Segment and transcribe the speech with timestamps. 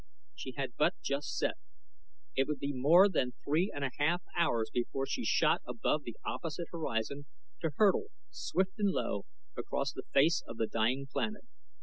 [0.33, 1.57] She had but just set.
[2.35, 6.17] It would be more than three and a half hours before she shot above the
[6.25, 7.27] opposite horizon
[7.61, 9.25] to hurtle, swift and low,
[9.55, 11.43] across the face of the dying planet.